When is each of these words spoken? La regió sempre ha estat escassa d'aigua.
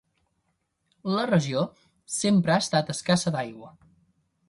La 1.17 1.27
regió 1.31 1.63
sempre 2.17 2.57
ha 2.57 2.67
estat 2.67 2.93
escassa 2.97 3.37
d'aigua. 3.39 3.75